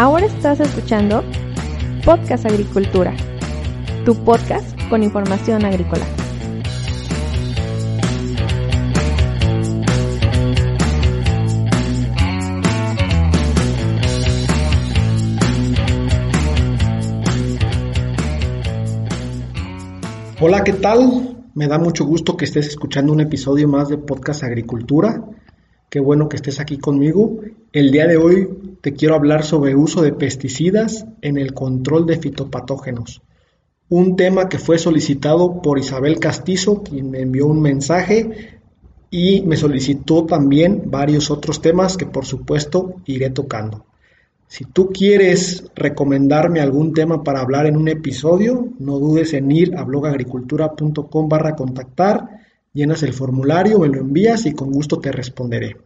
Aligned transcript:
Ahora 0.00 0.24
estás 0.24 0.58
escuchando 0.60 1.22
Podcast 2.06 2.46
Agricultura, 2.46 3.14
tu 4.06 4.14
podcast 4.24 4.66
con 4.88 5.02
información 5.02 5.62
agrícola. 5.66 6.06
Hola, 20.40 20.64
¿qué 20.64 20.72
tal? 20.72 21.36
Me 21.52 21.68
da 21.68 21.78
mucho 21.78 22.06
gusto 22.06 22.38
que 22.38 22.46
estés 22.46 22.68
escuchando 22.68 23.12
un 23.12 23.20
episodio 23.20 23.68
más 23.68 23.90
de 23.90 23.98
Podcast 23.98 24.44
Agricultura. 24.44 25.22
Qué 25.90 25.98
bueno 25.98 26.28
que 26.28 26.36
estés 26.36 26.60
aquí 26.60 26.78
conmigo. 26.78 27.40
El 27.72 27.90
día 27.90 28.06
de 28.06 28.16
hoy 28.16 28.48
te 28.80 28.92
quiero 28.92 29.16
hablar 29.16 29.42
sobre 29.42 29.74
uso 29.74 30.02
de 30.02 30.12
pesticidas 30.12 31.04
en 31.20 31.36
el 31.36 31.52
control 31.52 32.06
de 32.06 32.16
fitopatógenos. 32.16 33.22
Un 33.88 34.14
tema 34.14 34.48
que 34.48 34.60
fue 34.60 34.78
solicitado 34.78 35.60
por 35.60 35.80
Isabel 35.80 36.20
Castizo, 36.20 36.84
quien 36.84 37.10
me 37.10 37.22
envió 37.22 37.48
un 37.48 37.60
mensaje 37.60 38.60
y 39.10 39.42
me 39.42 39.56
solicitó 39.56 40.26
también 40.26 40.84
varios 40.86 41.28
otros 41.28 41.60
temas 41.60 41.96
que 41.96 42.06
por 42.06 42.24
supuesto 42.24 42.94
iré 43.06 43.30
tocando. 43.30 43.84
Si 44.46 44.66
tú 44.66 44.90
quieres 44.90 45.64
recomendarme 45.74 46.60
algún 46.60 46.92
tema 46.92 47.24
para 47.24 47.40
hablar 47.40 47.66
en 47.66 47.76
un 47.76 47.88
episodio, 47.88 48.68
no 48.78 49.00
dudes 49.00 49.32
en 49.32 49.50
ir 49.50 49.76
a 49.76 49.82
blogagricultura.com 49.82 51.28
barra 51.28 51.56
contactar 51.56 52.40
Llenas 52.72 53.02
el 53.02 53.12
formulario, 53.12 53.78
me 53.78 53.88
lo 53.88 54.00
envías 54.00 54.46
y 54.46 54.54
con 54.54 54.70
gusto 54.70 55.00
te 55.00 55.10
responderé. 55.10 55.76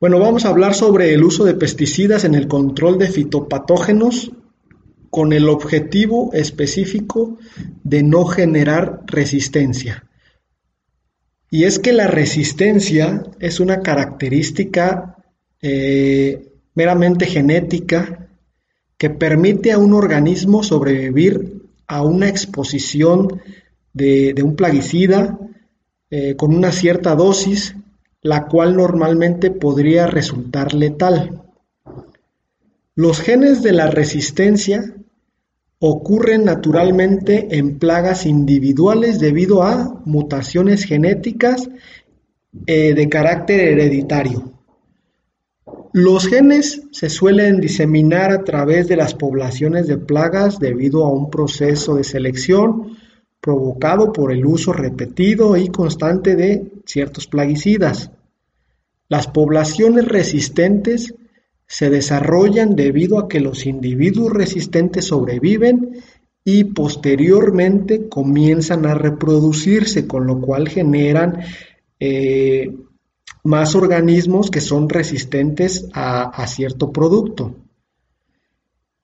Bueno, 0.00 0.18
vamos 0.18 0.44
a 0.44 0.48
hablar 0.48 0.74
sobre 0.74 1.12
el 1.12 1.22
uso 1.22 1.44
de 1.44 1.54
pesticidas 1.54 2.24
en 2.24 2.34
el 2.34 2.48
control 2.48 2.98
de 2.98 3.08
fitopatógenos 3.08 4.32
con 5.10 5.32
el 5.32 5.48
objetivo 5.48 6.30
específico 6.32 7.38
de 7.84 8.02
no 8.02 8.24
generar 8.24 9.02
resistencia. 9.06 10.08
Y 11.50 11.64
es 11.64 11.78
que 11.78 11.92
la 11.92 12.06
resistencia 12.06 13.24
es 13.40 13.60
una 13.60 13.80
característica 13.80 15.16
eh, 15.60 16.54
meramente 16.74 17.26
genética 17.26 18.28
que 18.96 19.10
permite 19.10 19.72
a 19.72 19.78
un 19.78 19.92
organismo 19.92 20.62
sobrevivir 20.62 21.60
a 21.88 22.02
una 22.02 22.28
exposición 22.28 23.42
de, 23.92 24.34
un 24.42 24.56
plaguicida 24.56 25.38
eh, 26.10 26.36
con 26.36 26.54
una 26.54 26.72
cierta 26.72 27.14
dosis, 27.14 27.76
la 28.22 28.46
cual 28.46 28.76
normalmente 28.76 29.50
podría 29.50 30.06
resultar 30.06 30.74
letal. 30.74 31.42
Los 32.94 33.20
genes 33.20 33.62
de 33.62 33.72
la 33.72 33.86
resistencia 33.86 34.94
ocurren 35.78 36.44
naturalmente 36.44 37.56
en 37.56 37.78
plagas 37.78 38.26
individuales 38.26 39.18
debido 39.18 39.62
a 39.62 40.02
mutaciones 40.04 40.84
genéticas 40.84 41.70
eh, 42.66 42.94
de 42.94 43.08
carácter 43.08 43.60
hereditario. 43.60 44.52
Los 45.92 46.28
genes 46.28 46.82
se 46.92 47.08
suelen 47.08 47.60
diseminar 47.60 48.30
a 48.30 48.44
través 48.44 48.86
de 48.88 48.96
las 48.96 49.14
poblaciones 49.14 49.86
de 49.86 49.96
plagas 49.96 50.58
debido 50.58 51.04
a 51.04 51.12
un 51.12 51.30
proceso 51.30 51.94
de 51.94 52.04
selección 52.04 52.96
provocado 53.40 54.12
por 54.12 54.32
el 54.32 54.44
uso 54.44 54.72
repetido 54.72 55.56
y 55.56 55.68
constante 55.68 56.36
de 56.36 56.72
ciertos 56.84 57.26
plaguicidas. 57.26 58.10
Las 59.08 59.26
poblaciones 59.26 60.06
resistentes 60.06 61.14
se 61.66 61.88
desarrollan 61.88 62.76
debido 62.76 63.18
a 63.18 63.28
que 63.28 63.40
los 63.40 63.66
individuos 63.66 64.32
resistentes 64.32 65.06
sobreviven 65.06 66.02
y 66.44 66.64
posteriormente 66.64 68.08
comienzan 68.08 68.86
a 68.86 68.94
reproducirse, 68.94 70.06
con 70.06 70.26
lo 70.26 70.40
cual 70.40 70.68
generan 70.68 71.40
eh, 71.98 72.74
más 73.44 73.74
organismos 73.74 74.50
que 74.50 74.60
son 74.60 74.88
resistentes 74.88 75.88
a 75.92 76.46
cierto 76.46 76.92
producto. 76.92 77.54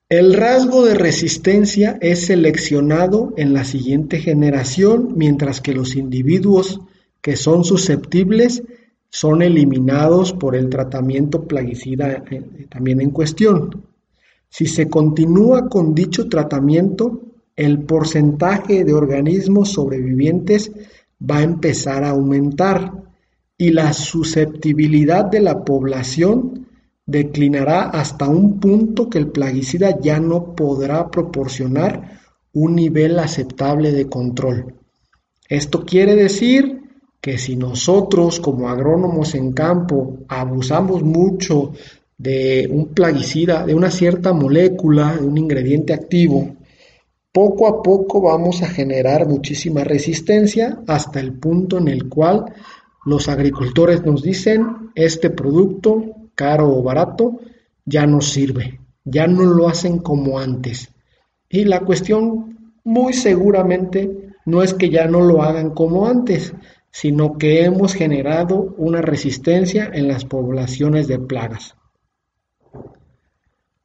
El 0.09 0.35
rasgo 0.35 0.85
de 0.85 0.93
resistencia 0.93 1.97
es 1.99 2.27
seleccionado 2.27 3.33
en 3.35 3.53
la 3.53 3.65
siguiente 3.65 4.19
generación, 4.19 5.15
mientras 5.17 5.59
que 5.59 5.73
los 5.73 5.97
individuos 5.97 6.79
que 7.19 7.35
son 7.35 7.65
susceptibles 7.65 8.63
son 9.09 9.41
eliminados 9.41 10.31
por 10.31 10.55
el 10.55 10.69
tratamiento 10.69 11.43
plaguicida 11.43 12.23
eh, 12.31 12.67
también 12.69 13.01
en 13.01 13.09
cuestión. 13.09 13.83
Si 14.47 14.65
se 14.67 14.89
continúa 14.89 15.67
con 15.67 15.93
dicho 15.93 16.29
tratamiento, 16.29 17.23
el 17.57 17.79
porcentaje 17.79 18.85
de 18.85 18.93
organismos 18.93 19.73
sobrevivientes 19.73 20.71
va 21.19 21.39
a 21.39 21.43
empezar 21.43 22.05
a 22.05 22.11
aumentar 22.11 22.93
y 23.57 23.71
la 23.71 23.91
susceptibilidad 23.91 25.25
de 25.25 25.41
la 25.41 25.65
población 25.65 26.66
declinará 27.07 27.83
hasta 27.83 28.27
un 28.27 28.59
punto 28.59 29.09
que 29.09 29.17
el 29.17 29.29
plaguicida 29.29 29.99
ya 29.99 30.19
no 30.19 30.53
podrá 30.55 31.09
proporcionar 31.09 32.19
un 32.53 32.75
nivel 32.75 33.17
aceptable 33.17 33.93
de 33.93 34.07
control. 34.07 34.75
Esto 35.47 35.85
quiere 35.85 36.15
decir 36.15 36.81
que 37.21 37.37
si 37.37 37.55
nosotros 37.55 38.39
como 38.39 38.69
agrónomos 38.69 39.35
en 39.35 39.53
campo 39.53 40.19
abusamos 40.27 41.01
mucho 41.01 41.71
de 42.17 42.67
un 42.69 42.89
plaguicida, 42.93 43.65
de 43.65 43.73
una 43.73 43.89
cierta 43.89 44.33
molécula, 44.33 45.15
de 45.15 45.25
un 45.25 45.37
ingrediente 45.37 45.93
activo, 45.93 46.55
poco 47.31 47.67
a 47.67 47.81
poco 47.81 48.21
vamos 48.21 48.63
a 48.63 48.67
generar 48.67 49.27
muchísima 49.27 49.83
resistencia 49.83 50.79
hasta 50.87 51.19
el 51.21 51.33
punto 51.33 51.77
en 51.77 51.87
el 51.87 52.09
cual 52.09 52.53
los 53.05 53.29
agricultores 53.29 54.03
nos 54.05 54.23
dicen, 54.23 54.91
este 54.95 55.29
producto 55.29 56.26
caro 56.37 56.69
o 56.69 56.83
barato, 56.83 57.39
ya 57.83 58.05
no 58.05 58.21
sirve, 58.21 58.79
ya 59.03 59.25
no 59.27 59.43
lo 59.43 59.67
hacen 59.67 59.97
como 59.97 60.39
antes. 60.39 60.93
Y 61.49 61.65
la 61.65 61.81
cuestión 61.81 62.75
muy 62.83 63.13
seguramente 63.13 64.29
no 64.45 64.61
es 64.61 64.73
que 64.73 64.89
ya 64.89 65.07
no 65.07 65.21
lo 65.21 65.41
hagan 65.41 65.71
como 65.71 66.07
antes, 66.07 66.53
sino 66.91 67.37
que 67.37 67.65
hemos 67.65 67.93
generado 67.93 68.75
una 68.77 69.01
resistencia 69.01 69.89
en 69.91 70.07
las 70.07 70.25
poblaciones 70.25 71.07
de 71.07 71.19
plagas. 71.19 71.75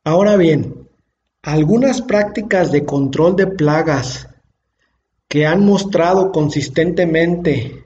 Ahora 0.05 0.37
bien, 0.37 0.89
algunas 1.43 2.03
prácticas 2.03 2.71
de 2.71 2.85
control 2.85 3.35
de 3.37 3.47
plagas 3.47 4.29
que 5.27 5.47
han 5.47 5.65
mostrado 5.65 6.31
consistentemente 6.31 7.82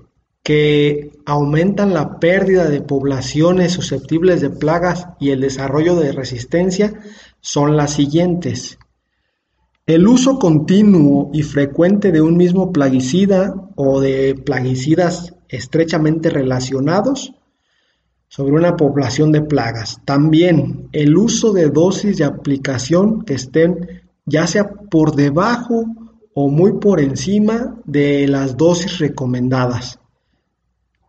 que 0.47 1.11
aumentan 1.25 1.93
la 1.93 2.21
pérdida 2.21 2.69
de 2.71 2.81
poblaciones 2.81 3.73
susceptibles 3.73 4.41
de 4.41 4.51
plagas 4.51 5.09
y 5.19 5.31
el 5.31 5.41
desarrollo 5.41 5.97
de 5.97 6.13
resistencia 6.13 6.95
son 7.41 7.77
las 7.77 7.95
siguientes. 7.95 8.79
El 9.87 10.07
uso 10.07 10.39
continuo 10.39 11.31
y 11.33 11.43
frecuente 11.43 12.13
de 12.13 12.21
un 12.21 12.37
mismo 12.37 12.73
plaguicida 12.73 13.57
o 13.75 14.01
de 14.01 14.37
plaguicidas 14.37 15.35
estrechamente 15.49 16.31
relacionados 16.31 17.35
sobre 18.29 18.55
una 18.55 18.77
población 18.77 19.33
de 19.33 19.43
plagas. 19.43 20.01
También 20.05 20.89
el 20.93 21.17
uso 21.17 21.53
de 21.53 21.71
dosis 21.71 22.19
de 22.19 22.25
aplicación 22.25 23.25
que 23.25 23.35
estén 23.35 24.05
ya 24.25 24.47
sea 24.47 24.71
por 24.71 25.17
debajo 25.17 25.87
o 26.35 26.49
muy 26.51 26.75
por 26.75 27.01
encima 27.01 27.81
de 27.85 28.29
las 28.29 28.57
dosis 28.57 29.01
recomendadas 29.01 29.99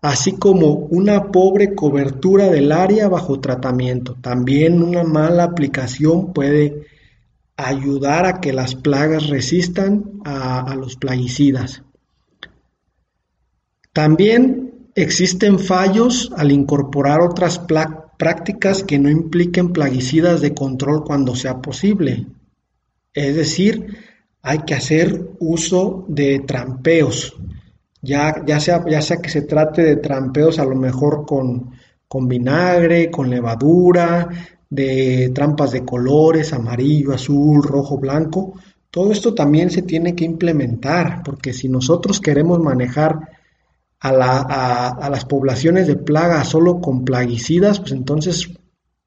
así 0.07 0.37
como 0.37 0.67
una 0.67 1.33
pobre 1.33 1.75
cobertura 1.75 2.49
del 2.49 2.71
área 2.71 3.09
bajo 3.09 3.41
tratamiento. 3.41 4.15
También 4.21 4.81
una 4.81 5.03
mala 5.03 5.43
aplicación 5.43 6.31
puede 6.31 6.85
ayudar 7.57 8.25
a 8.25 8.39
que 8.39 8.53
las 8.53 8.73
plagas 8.73 9.27
resistan 9.27 10.21
a, 10.23 10.73
los 10.75 10.95
plaguicidas. 10.95 11.83
También 13.91 14.91
existen 14.95 15.59
fallos 15.59 16.31
al 16.37 16.53
incorporar 16.53 17.19
otras 17.19 17.59
prácticas 18.17 18.83
que 18.83 18.99
no 18.99 19.09
impliquen 19.09 19.73
plaguicidas 19.73 20.39
de 20.39 20.53
control 20.53 21.03
cuando 21.03 21.35
sea 21.35 21.61
posible. 21.61 22.27
Es 23.13 23.35
decir, 23.35 23.97
hay 24.41 24.59
que 24.59 24.73
hacer 24.73 25.31
uso 25.39 26.05
de 26.07 26.39
trampeos 26.47 27.35
ya, 28.07 28.43
ya, 28.45 28.59
sea, 28.59 28.83
ya 28.87 29.01
sea 29.01 29.17
que 29.17 29.29
se 29.29 29.41
trate 29.41 29.83
de 29.83 29.97
trampeos 29.97 30.59
a 30.59 30.65
lo 30.65 30.75
mejor 30.75 31.25
con, 31.25 31.71
con 32.07 32.27
vinagre, 32.27 33.11
con 33.11 33.29
levadura, 33.29 34.29
de 34.69 35.31
trampas 35.35 35.71
de 35.71 35.83
colores, 35.83 36.53
amarillo, 36.53 37.13
azul, 37.13 37.61
rojo, 37.61 37.97
blanco, 37.97 38.53
todo 38.89 39.11
esto 39.11 39.33
también 39.33 39.69
se 39.69 39.81
tiene 39.81 40.15
que 40.15 40.23
implementar, 40.23 41.21
porque 41.23 41.51
si 41.51 41.67
nosotros 41.67 42.21
queremos 42.21 42.59
manejar 42.59 43.19
a, 43.99 44.11
la, 44.13 44.39
a, 44.39 45.09
las 45.09 45.25
poblaciones 45.25 45.87
de 45.87 45.97
plaga 45.97 46.43
solo 46.45 46.79
con 46.79 47.03
plaguicidas, 47.03 47.79
pues 47.79 47.91
entonces 47.91 48.49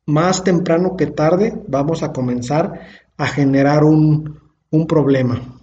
más 0.04 0.44
temprano 0.44 0.96
que 0.96 1.06
tarde 1.06 1.54
vamos 1.68 2.02
a 2.02 2.12
comenzar 2.12 2.80
a 3.16 3.26
generar 3.26 3.84
un, 3.84 4.38
un 4.70 4.86
problema. 4.86 5.59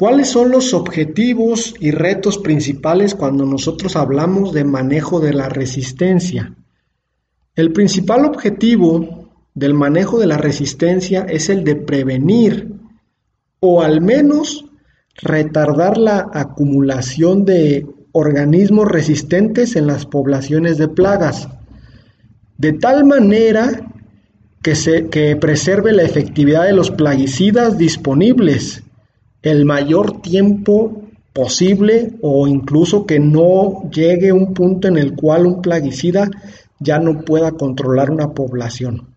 ¿Cuáles 0.00 0.30
son 0.30 0.50
los 0.50 0.72
objetivos 0.72 1.74
y 1.78 1.90
retos 1.90 2.38
principales 2.38 3.14
cuando 3.14 3.44
nosotros 3.44 3.96
hablamos 3.96 4.54
de 4.54 4.64
manejo 4.64 5.20
de 5.20 5.34
la 5.34 5.50
resistencia? 5.50 6.54
El 7.54 7.74
principal 7.74 8.24
objetivo 8.24 9.28
del 9.52 9.74
manejo 9.74 10.18
de 10.18 10.26
la 10.26 10.38
resistencia 10.38 11.26
es 11.28 11.50
el 11.50 11.64
de 11.64 11.76
prevenir 11.76 12.72
o 13.60 13.82
al 13.82 14.00
menos 14.00 14.64
retardar 15.16 15.98
la 15.98 16.30
acumulación 16.32 17.44
de 17.44 17.86
organismos 18.12 18.88
resistentes 18.88 19.76
en 19.76 19.86
las 19.86 20.06
poblaciones 20.06 20.78
de 20.78 20.88
plagas, 20.88 21.46
de 22.56 22.72
tal 22.72 23.04
manera 23.04 23.92
que, 24.62 24.76
se, 24.76 25.10
que 25.10 25.36
preserve 25.36 25.92
la 25.92 26.04
efectividad 26.04 26.64
de 26.64 26.72
los 26.72 26.90
plaguicidas 26.90 27.76
disponibles 27.76 28.82
el 29.42 29.64
mayor 29.64 30.20
tiempo 30.20 31.02
posible 31.32 32.12
o 32.22 32.46
incluso 32.46 33.06
que 33.06 33.18
no 33.20 33.88
llegue 33.90 34.32
un 34.32 34.52
punto 34.52 34.88
en 34.88 34.98
el 34.98 35.14
cual 35.14 35.46
un 35.46 35.62
plaguicida 35.62 36.28
ya 36.78 36.98
no 36.98 37.24
pueda 37.24 37.52
controlar 37.52 38.10
una 38.10 38.32
población. 38.34 39.14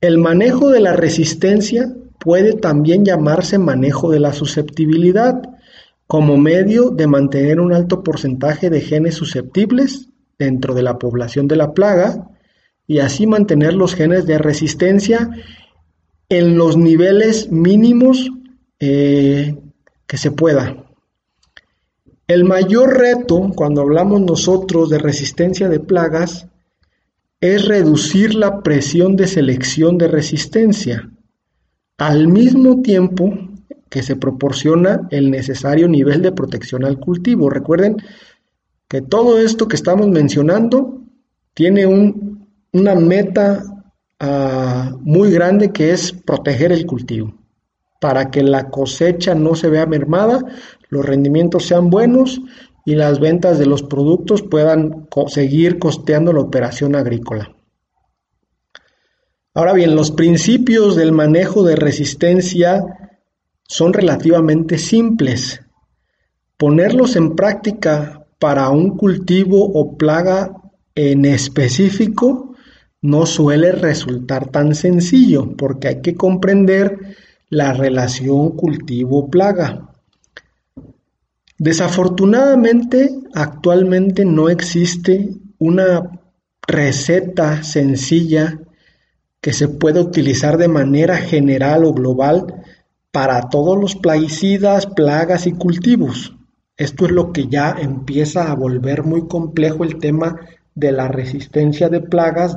El 0.00 0.18
manejo 0.18 0.70
de 0.70 0.80
la 0.80 0.92
resistencia 0.92 1.92
puede 2.18 2.52
también 2.52 3.04
llamarse 3.04 3.58
manejo 3.58 4.10
de 4.10 4.20
la 4.20 4.32
susceptibilidad 4.32 5.42
como 6.06 6.36
medio 6.36 6.90
de 6.90 7.06
mantener 7.06 7.60
un 7.60 7.72
alto 7.72 8.02
porcentaje 8.02 8.70
de 8.70 8.80
genes 8.80 9.14
susceptibles 9.14 10.08
dentro 10.38 10.74
de 10.74 10.82
la 10.82 10.98
población 10.98 11.48
de 11.48 11.56
la 11.56 11.72
plaga 11.72 12.28
y 12.86 12.98
así 12.98 13.26
mantener 13.26 13.74
los 13.74 13.94
genes 13.94 14.26
de 14.26 14.38
resistencia 14.38 15.30
en 16.28 16.56
los 16.56 16.76
niveles 16.76 17.50
mínimos 17.50 18.30
eh, 18.78 19.56
que 20.06 20.16
se 20.18 20.30
pueda. 20.30 20.84
El 22.26 22.44
mayor 22.44 22.98
reto 22.98 23.52
cuando 23.54 23.80
hablamos 23.80 24.20
nosotros 24.20 24.90
de 24.90 24.98
resistencia 24.98 25.68
de 25.68 25.80
plagas 25.80 26.48
es 27.40 27.66
reducir 27.66 28.34
la 28.34 28.62
presión 28.62 29.16
de 29.16 29.28
selección 29.28 29.96
de 29.96 30.08
resistencia, 30.08 31.10
al 31.98 32.28
mismo 32.28 32.82
tiempo 32.82 33.32
que 33.88 34.02
se 34.02 34.16
proporciona 34.16 35.06
el 35.10 35.30
necesario 35.30 35.88
nivel 35.88 36.20
de 36.20 36.32
protección 36.32 36.84
al 36.84 36.98
cultivo. 36.98 37.48
Recuerden 37.48 37.96
que 38.88 39.00
todo 39.02 39.38
esto 39.38 39.68
que 39.68 39.76
estamos 39.76 40.08
mencionando 40.08 41.00
tiene 41.54 41.86
una 42.72 42.94
meta 42.94 43.62
ah, 44.18 44.96
muy 45.00 45.30
grande 45.30 45.70
que 45.72 45.92
es 45.92 46.12
proteger 46.12 46.72
el 46.72 46.84
cultivo 46.86 47.32
para 48.00 48.30
que 48.30 48.42
la 48.42 48.70
cosecha 48.70 49.34
no 49.34 49.54
se 49.54 49.68
vea 49.68 49.86
mermada, 49.86 50.40
los 50.88 51.04
rendimientos 51.04 51.66
sean 51.66 51.90
buenos 51.90 52.40
y 52.84 52.94
las 52.94 53.18
ventas 53.18 53.58
de 53.58 53.66
los 53.66 53.82
productos 53.82 54.42
puedan 54.42 55.08
seguir 55.28 55.78
costeando 55.78 56.32
la 56.32 56.40
operación 56.40 56.94
agrícola. 56.94 57.52
Ahora 59.54 59.72
bien, 59.72 59.96
los 59.96 60.10
principios 60.10 60.96
del 60.96 61.12
manejo 61.12 61.62
de 61.64 61.76
resistencia 61.76 62.84
son 63.66 63.92
relativamente 63.92 64.78
simples. 64.78 65.62
Ponerlos 66.56 67.16
en 67.16 67.34
práctica 67.34 68.26
para 68.38 68.68
un 68.68 68.96
cultivo 68.96 69.64
o 69.64 69.96
plaga 69.96 70.52
en 70.94 71.24
específico 71.24 72.54
no 73.02 73.26
suele 73.26 73.72
resultar 73.72 74.50
tan 74.50 74.74
sencillo 74.74 75.56
porque 75.56 75.88
hay 75.88 76.02
que 76.02 76.14
comprender 76.14 77.16
la 77.48 77.72
relación 77.72 78.50
cultivo-plaga. 78.50 79.94
Desafortunadamente, 81.58 83.10
actualmente 83.34 84.24
no 84.24 84.48
existe 84.48 85.30
una 85.58 86.20
receta 86.66 87.62
sencilla 87.62 88.60
que 89.40 89.52
se 89.52 89.68
pueda 89.68 90.00
utilizar 90.00 90.58
de 90.58 90.68
manera 90.68 91.16
general 91.16 91.84
o 91.84 91.94
global 91.94 92.64
para 93.12 93.48
todos 93.48 93.78
los 93.78 93.94
plaguicidas, 93.94 94.86
plagas 94.86 95.46
y 95.46 95.52
cultivos. 95.52 96.34
Esto 96.76 97.06
es 97.06 97.12
lo 97.12 97.32
que 97.32 97.46
ya 97.46 97.76
empieza 97.78 98.50
a 98.50 98.54
volver 98.54 99.04
muy 99.04 99.28
complejo 99.28 99.84
el 99.84 99.98
tema 99.98 100.40
de 100.76 100.92
la 100.92 101.08
resistencia 101.08 101.88
de 101.88 102.00
plagas 102.00 102.56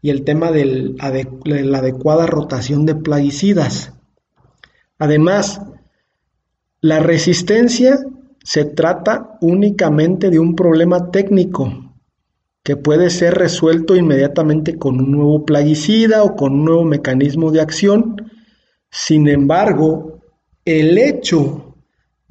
y 0.00 0.10
el 0.10 0.24
tema 0.24 0.50
de 0.50 0.94
la 1.44 1.78
adecuada 1.78 2.26
rotación 2.26 2.86
de 2.86 2.94
plaguicidas. 2.94 3.92
Además, 4.98 5.60
la 6.80 7.00
resistencia 7.00 7.98
se 8.42 8.64
trata 8.64 9.36
únicamente 9.40 10.30
de 10.30 10.38
un 10.38 10.54
problema 10.54 11.10
técnico 11.10 11.96
que 12.62 12.76
puede 12.76 13.10
ser 13.10 13.34
resuelto 13.34 13.96
inmediatamente 13.96 14.78
con 14.78 15.00
un 15.00 15.10
nuevo 15.10 15.44
plaguicida 15.44 16.22
o 16.22 16.36
con 16.36 16.54
un 16.54 16.64
nuevo 16.64 16.84
mecanismo 16.84 17.50
de 17.50 17.60
acción. 17.60 18.16
Sin 18.90 19.28
embargo, 19.28 20.20
el 20.64 20.96
hecho 20.98 21.73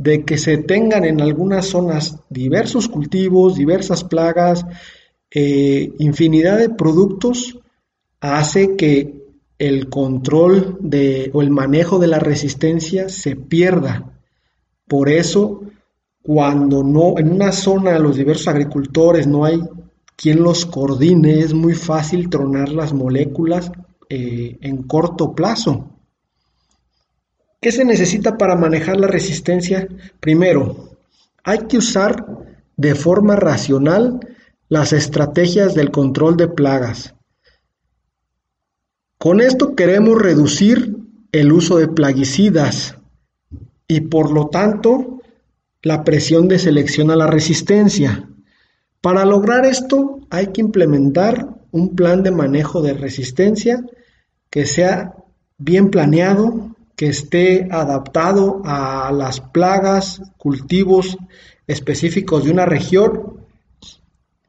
de 0.04 0.26
que 0.26 0.38
se 0.38 0.58
tengan 0.58 1.06
en 1.06 1.22
algunas 1.22 1.68
zonas 1.68 2.18
diversos 2.30 2.90
cultivos, 2.90 3.56
diversas 3.56 4.04
plagas, 4.04 4.66
eh, 5.32 5.94
infinidad 5.98 6.58
de 6.58 6.70
productos, 6.70 7.58
hace 8.20 8.76
que 8.76 9.24
el 9.58 9.90
control 9.90 10.78
de, 10.82 11.32
o 11.34 11.42
el 11.42 11.52
manejo 11.52 12.00
de 12.00 12.08
la 12.08 12.20
resistencia 12.20 13.08
se 13.08 13.38
pierda. 13.38 14.20
Por 14.90 15.10
eso, 15.10 15.62
cuando 16.22 16.84
no, 16.84 17.18
en 17.18 17.32
una 17.32 17.54
zona 17.54 17.98
los 17.98 18.18
diversos 18.18 18.50
agricultores 18.50 19.26
no 19.26 19.46
hay 19.46 19.62
quien 20.18 20.44
los 20.44 20.66
coordine, 20.66 21.40
es 21.40 21.54
muy 21.54 21.76
fácil 21.76 22.30
tronar 22.30 22.70
las 22.70 22.92
moléculas 22.92 23.72
eh, 24.10 24.58
en 24.60 24.84
corto 24.84 25.34
plazo. 25.34 25.93
¿Qué 27.64 27.72
se 27.72 27.86
necesita 27.86 28.38
para 28.38 28.58
manejar 28.58 28.98
la 28.98 29.08
resistencia? 29.08 29.88
Primero, 30.20 30.98
hay 31.46 31.60
que 31.60 31.78
usar 31.78 32.26
de 32.76 32.94
forma 32.94 33.38
racional 33.38 34.20
las 34.68 34.92
estrategias 34.92 35.74
del 35.74 35.90
control 35.90 36.36
de 36.36 36.50
plagas. 36.50 37.16
Con 39.18 39.40
esto 39.40 39.76
queremos 39.76 40.22
reducir 40.22 40.98
el 41.32 41.54
uso 41.54 41.78
de 41.78 41.88
plaguicidas 41.88 42.98
y 43.88 44.02
por 44.02 44.34
lo 44.34 44.48
tanto 44.48 45.22
la 45.82 46.04
presión 46.04 46.50
de 46.50 46.60
selección 46.60 47.12
a 47.12 47.16
la 47.16 47.28
resistencia. 47.28 48.28
Para 49.00 49.24
lograr 49.24 49.66
esto 49.66 50.20
hay 50.30 50.48
que 50.48 50.60
implementar 50.60 51.56
un 51.72 51.96
plan 51.96 52.24
de 52.24 52.32
manejo 52.32 52.82
de 52.82 52.94
resistencia 52.94 53.86
que 54.50 54.66
sea 54.66 55.16
bien 55.58 55.90
planeado, 55.90 56.73
esté 57.08 57.68
adaptado 57.72 58.62
a 58.66 59.12
las 59.12 59.42
plagas, 59.42 60.22
cultivos 60.38 61.18
específicos 61.68 62.46
de 62.46 62.52
una 62.52 62.66
región. 62.66 63.46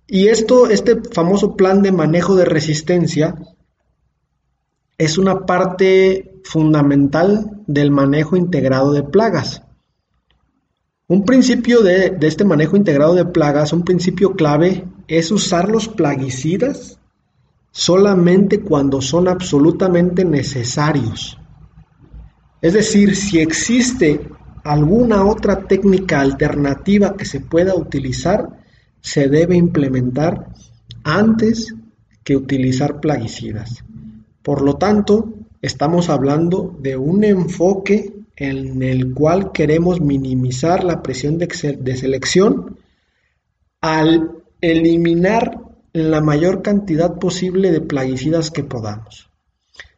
Y 0.07 0.29
esto, 0.29 0.69
este 0.69 1.01
famoso 1.13 1.57
plan 1.57 1.83
de 1.83 1.93
manejo 1.93 2.35
de 2.37 2.45
resistencia 2.45 3.37
es 4.99 5.19
una 5.19 5.47
parte 5.47 6.41
fundamental 6.45 7.63
del 7.67 7.91
manejo 7.91 8.37
integrado 8.37 8.93
de 8.93 9.03
plagas. 9.03 9.63
Un 11.07 11.25
principio 11.25 11.83
de, 11.83 12.17
este 12.23 12.45
manejo 12.45 12.77
integrado 12.77 13.15
de 13.15 13.27
plagas, 13.27 13.73
un 13.73 13.85
principio 13.85 14.35
clave, 14.35 14.85
es 15.07 15.31
usar 15.31 15.69
los 15.69 15.89
plaguicidas 15.89 16.99
solamente 17.71 18.61
cuando 18.61 19.03
son 19.03 19.29
absolutamente 19.29 20.25
necesarios. 20.25 21.39
Es 22.65 22.73
decir, 22.73 23.15
si 23.15 23.41
existe 23.41 24.23
alguna 24.65 25.27
otra 25.27 25.67
técnica 25.69 26.23
alternativa 26.23 27.15
que 27.15 27.27
se 27.27 27.41
pueda 27.41 27.75
utilizar, 27.75 28.49
se 29.03 29.29
debe 29.29 29.55
implementar 29.55 30.49
antes 31.03 31.75
que 32.25 32.35
utilizar 32.35 33.01
plaguicidas. 33.01 33.85
Por 34.43 34.63
lo 34.63 34.77
tanto, 34.77 35.35
estamos 35.61 36.09
hablando 36.09 36.75
de 36.81 36.97
un 36.97 37.25
enfoque 37.25 38.15
en 38.35 38.83
el 38.83 39.13
cual 39.13 39.53
queremos 39.53 40.01
minimizar 40.01 40.85
la 40.85 41.03
presión 41.03 41.37
de, 41.37 41.97
selección 41.99 42.79
al 43.83 44.43
eliminar 44.63 45.61
la 45.93 46.23
mayor 46.23 46.63
cantidad 46.63 47.19
posible 47.19 47.73
de 47.73 47.83
plaguicidas 47.83 48.51
que 48.51 48.65
podamos. 48.65 49.29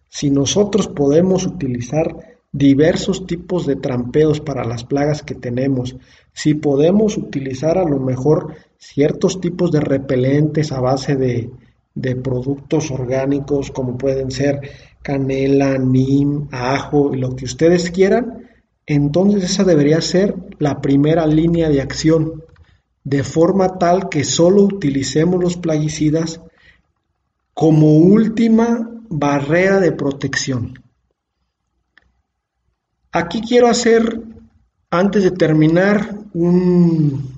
Si 0.08 0.32
nosotros 0.32 0.88
podemos 0.88 1.46
utilizar 1.46 2.35
diversos 2.56 3.26
tipos 3.26 3.66
de 3.66 3.76
trampeos 3.76 4.40
para 4.40 4.64
las 4.64 4.82
plagas 4.84 5.22
que 5.22 5.34
tenemos, 5.34 5.96
si 6.32 6.54
podemos 6.54 7.18
utilizar 7.18 7.76
a 7.76 7.84
lo 7.84 8.00
mejor 8.00 8.54
ciertos 8.78 9.42
tipos 9.42 9.70
de 9.70 9.80
repelentes 9.80 10.72
a 10.72 10.80
base 10.80 11.16
de, 11.16 11.50
productos 12.22 12.90
orgánicos 12.90 13.70
como 13.70 13.98
pueden 13.98 14.30
ser 14.30 14.60
canela, 15.02 15.76
nim, 15.76 16.48
ajo 16.50 17.14
lo 17.14 17.36
que 17.36 17.44
ustedes 17.44 17.90
quieran, 17.90 18.48
entonces 18.86 19.44
esa 19.44 19.64
debería 19.64 20.00
ser 20.00 20.34
la 20.58 20.80
primera 20.80 21.26
línea 21.26 21.68
de 21.68 21.82
acción, 21.82 22.42
de 23.04 23.22
forma 23.22 23.78
tal 23.78 24.08
que 24.08 24.24
solo 24.24 24.62
utilicemos 24.62 25.42
los 25.42 25.56
plaguicidas 25.58 26.40
como 27.52 27.96
última 27.96 28.90
barrera 29.08 29.80
de 29.80 29.92
protección. 29.92 30.85
Aquí 33.12 33.40
quiero 33.40 33.68
hacer, 33.68 34.20
antes 34.90 35.22
de 35.22 35.30
terminar, 35.30 36.16
un, 36.32 37.34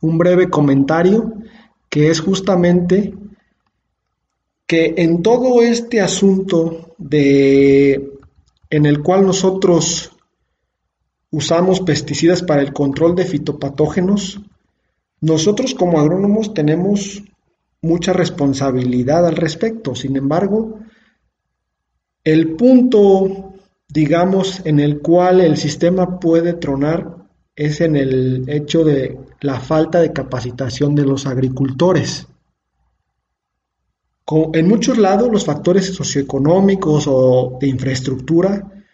breve 0.00 0.48
comentario 0.48 1.34
que 1.88 2.10
es 2.10 2.20
justamente 2.20 3.14
que 4.66 4.94
en 4.98 5.22
todo 5.22 5.62
este 5.62 6.00
asunto 6.00 6.94
de 6.98 8.12
en 8.70 8.86
el 8.86 9.02
cual 9.02 9.24
nosotros 9.24 10.12
usamos 11.30 11.80
pesticidas 11.80 12.42
para 12.42 12.62
el 12.62 12.72
control 12.72 13.14
de 13.14 13.24
fitopatógenos, 13.24 14.40
nosotros 15.20 15.74
como 15.74 15.98
agrónomos 15.98 16.52
tenemos 16.52 17.22
mucha 17.80 18.12
responsabilidad 18.12 19.26
al 19.26 19.36
respecto. 19.36 19.94
Sin 19.94 20.16
embargo, 20.16 20.80
el 22.24 22.56
punto, 22.56 23.47
digamos, 23.88 24.60
en 24.64 24.80
el 24.80 25.00
cual 25.00 25.40
el 25.40 25.56
sistema 25.56 26.20
puede 26.20 26.52
tronar 26.52 27.26
es 27.56 27.80
en 27.80 27.96
el 27.96 28.44
hecho 28.48 28.84
de 28.84 29.18
la 29.40 29.58
falta 29.58 30.00
de 30.00 30.12
capacitación 30.12 30.94
de 30.94 31.04
los 31.04 31.26
agricultores. 31.26 32.26
En 34.52 34.68
muchos 34.68 34.98
lados 34.98 35.30
los 35.32 35.46
factores 35.46 35.86
socioeconómicos 35.86 37.06
o 37.08 37.56
de 37.60 37.66
infraestructura 37.66 38.84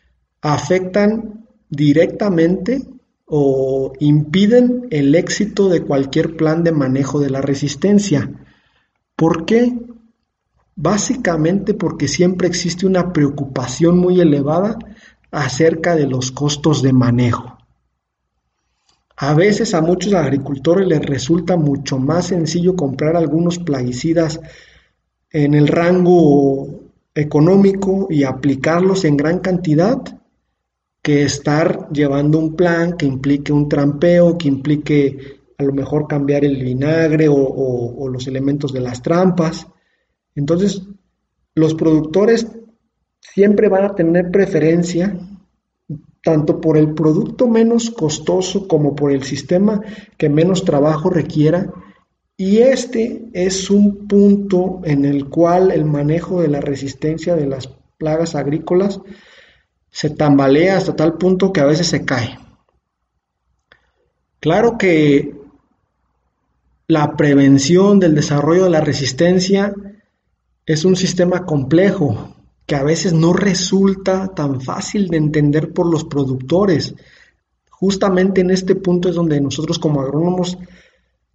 afectan 0.40 1.46
directamente 1.68 2.82
o 3.26 3.92
impiden 3.98 4.86
el 4.90 5.14
éxito 5.14 5.68
de 5.68 5.82
cualquier 5.82 6.36
plan 6.36 6.62
de 6.62 6.72
manejo 6.72 7.18
de 7.18 7.30
la 7.30 7.40
resistencia. 7.40 8.30
¿Por 9.16 9.44
qué? 9.44 9.76
Básicamente 10.76 11.74
porque 11.74 12.08
siempre 12.08 12.48
existe 12.48 12.86
una 12.86 13.12
preocupación 13.12 13.98
muy 13.98 14.20
elevada 14.20 14.78
acerca 15.30 15.94
de 15.94 16.06
los 16.06 16.30
costos 16.32 16.82
de 16.82 16.92
manejo. 16.92 17.58
A 19.16 19.34
veces 19.34 19.74
a 19.74 19.80
muchos 19.80 20.12
agricultores 20.14 20.88
les 20.88 21.04
resulta 21.04 21.56
mucho 21.56 21.98
más 21.98 22.26
sencillo 22.26 22.74
comprar 22.74 23.16
algunos 23.16 23.58
plaguicidas 23.58 24.40
en 25.30 25.54
el 25.54 25.68
rango 25.68 26.80
económico 27.14 28.08
y 28.10 28.24
aplicarlos 28.24 29.04
en 29.04 29.16
gran 29.16 29.38
cantidad 29.38 29.98
que 31.00 31.22
estar 31.22 31.90
llevando 31.92 32.38
un 32.38 32.56
plan 32.56 32.96
que 32.96 33.06
implique 33.06 33.52
un 33.52 33.68
trampeo, 33.68 34.38
que 34.38 34.48
implique 34.48 35.42
a 35.58 35.62
lo 35.62 35.72
mejor 35.72 36.08
cambiar 36.08 36.44
el 36.44 36.62
vinagre 36.62 37.28
o, 37.28 38.08
los 38.08 38.26
elementos 38.26 38.72
de 38.72 38.80
las 38.80 39.02
trampas. 39.02 39.66
Entonces, 40.34 40.82
los 41.54 41.74
productores 41.74 42.46
siempre 43.20 43.68
van 43.68 43.84
a 43.84 43.94
tener 43.94 44.30
preferencia 44.30 45.16
tanto 46.22 46.60
por 46.60 46.76
el 46.76 46.94
producto 46.94 47.46
menos 47.46 47.90
costoso 47.90 48.66
como 48.66 48.96
por 48.96 49.12
el 49.12 49.22
sistema 49.24 49.80
que 50.16 50.28
menos 50.28 50.64
trabajo 50.64 51.10
requiera. 51.10 51.72
Y 52.36 52.58
este 52.58 53.28
es 53.32 53.70
un 53.70 54.08
punto 54.08 54.80
en 54.84 55.04
el 55.04 55.28
cual 55.28 55.70
el 55.70 55.84
manejo 55.84 56.40
de 56.40 56.48
la 56.48 56.60
resistencia 56.60 57.36
de 57.36 57.46
las 57.46 57.68
plagas 57.98 58.34
agrícolas 58.34 59.00
se 59.90 60.10
tambalea 60.10 60.76
hasta 60.76 60.96
tal 60.96 61.18
punto 61.18 61.52
que 61.52 61.60
a 61.60 61.66
veces 61.66 61.86
se 61.86 62.04
cae. 62.04 62.38
Claro 64.40 64.76
que 64.76 65.34
la 66.88 67.16
prevención 67.16 68.00
del 68.00 68.14
desarrollo 68.14 68.64
de 68.64 68.70
la 68.70 68.80
resistencia 68.80 69.72
es 70.66 70.84
un 70.84 70.96
sistema 70.96 71.44
complejo 71.44 72.34
que 72.66 72.76
a 72.76 72.82
veces 72.82 73.12
no 73.12 73.32
resulta 73.32 74.28
tan 74.28 74.60
fácil 74.60 75.08
de 75.08 75.18
entender 75.18 75.72
por 75.72 75.90
los 75.90 76.04
productores. 76.04 76.94
Justamente 77.70 78.40
en 78.40 78.50
este 78.50 78.74
punto 78.74 79.08
es 79.08 79.14
donde 79.14 79.40
nosotros 79.40 79.78
como 79.78 80.00
agrónomos 80.00 80.56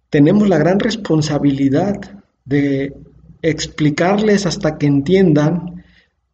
tenemos 0.08 0.48
la 0.48 0.58
gran 0.58 0.80
responsabilidad 0.80 2.20
de 2.44 2.96
explicarles 3.42 4.46
hasta 4.46 4.76
que 4.76 4.86
entiendan 4.86 5.84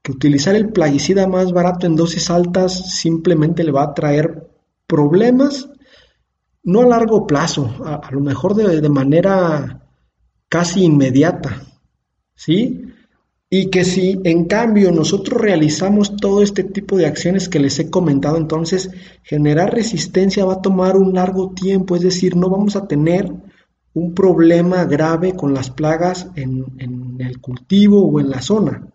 que 0.03 0.13
utilizar 0.13 0.55
el 0.55 0.71
plaguicida 0.71 1.27
más 1.27 1.53
barato 1.53 1.87
en 1.87 1.97
dosis 1.97 2.31
altas 2.31 2.97
simplemente 2.97 3.65
le 3.65 3.73
va 3.73 3.83
a 3.83 3.95
traer 3.95 4.49
problemas, 4.87 5.69
no 6.63 6.83
a 6.83 6.87
largo 6.87 7.27
plazo, 7.27 7.75
a, 7.85 8.09
lo 8.13 8.21
mejor 8.21 8.55
de, 8.55 8.81
de, 8.81 8.89
manera 8.89 9.83
casi 10.49 10.85
inmediata, 10.85 11.63
¿sí? 12.35 12.86
Y 13.49 13.71
que 13.71 13.85
si 13.85 14.21
en 14.25 14.47
cambio 14.47 14.91
nosotros 14.91 15.41
realizamos 15.41 16.17
todo 16.17 16.43
este 16.43 16.65
tipo 16.65 16.97
de 16.97 17.07
acciones 17.07 17.49
que 17.49 17.61
les 17.61 17.79
he 17.79 17.91
comentado, 17.91 18.37
entonces 18.39 18.91
generar 19.23 19.73
resistencia 19.73 20.45
va 20.45 20.55
a 20.55 20.63
tomar 20.63 20.97
un 20.97 21.15
largo 21.15 21.53
tiempo, 21.53 21.95
es 21.95 22.03
decir, 22.03 22.35
no 22.35 22.51
vamos 22.51 22.75
a 22.75 22.89
tener 22.89 23.33
un 23.97 24.15
problema 24.15 24.85
grave 24.85 25.35
con 25.35 25.55
las 25.55 25.71
plagas 25.71 26.29
en, 26.35 27.17
el 27.19 27.41
cultivo 27.41 28.05
o 28.05 28.21
en 28.21 28.29
la 28.29 28.43
zona. 28.43 28.89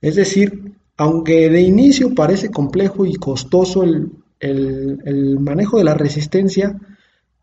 Es 0.00 0.14
decir, 0.14 0.74
aunque 0.96 1.50
de 1.50 1.60
inicio 1.62 2.14
parece 2.14 2.50
complejo 2.50 3.04
y 3.04 3.14
costoso 3.14 3.82
el, 3.82 5.40
manejo 5.40 5.78
de 5.78 5.84
la 5.84 5.94
resistencia, 5.94 6.78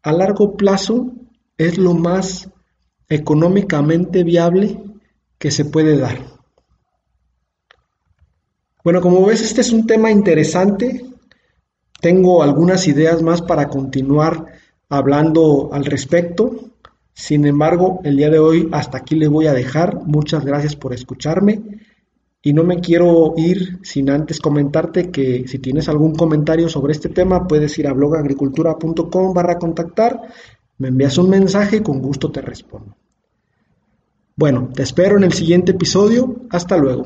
a 0.04 0.14
largo 0.14 0.56
plazo 0.56 1.12
es 1.58 1.78
lo 1.78 1.96
más 1.96 2.50
económicamente 3.10 4.24
viable 4.24 4.80
que 5.38 5.52
se 5.52 5.66
puede 5.66 5.98
dar. 5.98 6.35
Bueno, 8.86 9.02
como 9.02 9.26
ves, 9.26 9.42
este 9.42 9.62
es 9.62 9.74
un 9.74 9.88
tema 9.88 10.12
interesante. 10.12 11.04
Tengo 12.00 12.44
algunas 12.44 12.88
ideas 12.88 13.24
más 13.24 13.42
para 13.42 13.68
continuar 13.68 14.46
hablando 14.90 15.72
al 15.74 15.86
respecto. 15.86 16.70
Sin 17.12 17.48
embargo, 17.48 18.02
el 18.04 18.16
día 18.16 18.30
de 18.30 18.38
hoy 18.38 18.70
hasta 18.72 19.00
aquí 19.00 19.16
le 19.16 19.28
voy 19.28 19.48
a 19.48 19.54
dejar. 19.54 20.06
Muchas 20.06 20.46
gracias 20.46 20.76
por 20.76 20.94
escucharme. 20.94 21.64
Y 22.44 22.54
no 22.54 22.64
me 22.64 22.80
quiero 22.80 23.34
ir 23.38 23.80
sin 23.82 24.12
antes 24.12 24.40
comentarte 24.40 25.10
que 25.10 25.48
si 25.48 25.58
tienes 25.58 25.90
algún 25.90 26.14
comentario 26.14 26.70
sobre 26.70 26.92
este 26.92 27.10
tema, 27.10 27.48
puedes 27.48 27.76
ir 27.80 27.88
a 27.88 27.94
blogagricultura.com 27.94 29.34
barra 29.34 29.58
contactar, 29.58 30.22
me 30.78 30.90
envías 30.90 31.18
un 31.18 31.32
mensaje 31.32 31.78
y 31.78 31.82
con 31.82 32.04
gusto 32.04 32.32
te 32.32 32.42
respondo. 32.42 32.96
Bueno, 34.36 34.70
te 34.76 34.84
espero 34.84 35.18
en 35.18 35.24
el 35.24 35.34
siguiente 35.34 35.72
episodio. 35.72 36.36
Hasta 36.52 36.78
luego. 36.78 37.06